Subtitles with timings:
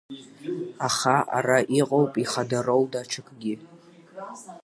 [0.87, 3.53] Аха ара иҟоуп ихадароу даҽакгьы.